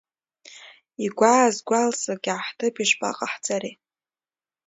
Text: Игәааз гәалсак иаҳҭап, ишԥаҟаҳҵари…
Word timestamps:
Игәааз 1.05 1.55
гәалсак 1.67 2.23
иаҳҭап, 2.27 2.75
ишԥаҟаҳҵари… 2.83 3.73